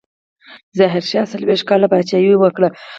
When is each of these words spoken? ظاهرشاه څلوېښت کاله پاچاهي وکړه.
ظاهرشاه 0.77 1.25
څلوېښت 1.31 1.65
کاله 1.69 1.87
پاچاهي 1.91 2.33
وکړه. 2.37 2.67